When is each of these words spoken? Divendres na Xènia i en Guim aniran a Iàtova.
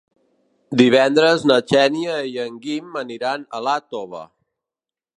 Divendres 0.81 1.45
na 1.51 1.59
Xènia 1.73 2.17
i 2.31 2.33
en 2.47 2.57
Guim 2.65 3.01
aniran 3.05 3.47
a 3.59 3.65
Iàtova. 3.69 4.29